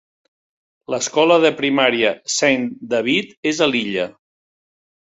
[0.93, 2.67] L'escola de primària Saint
[2.97, 4.11] David és a l'illa.